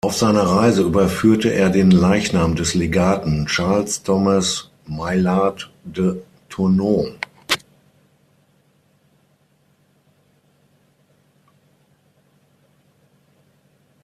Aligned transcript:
Auf 0.03 0.15
seiner 0.17 0.41
Reise 0.41 0.81
überführte 0.81 1.49
er 1.53 1.69
den 1.69 1.91
Leichnam 1.91 2.55
des 2.55 2.73
Legaten 2.73 3.45
Charles 3.45 4.01
Thomas 4.01 4.71
Maillard 4.87 5.71
de 5.85 6.23
Tournon. 6.49 7.19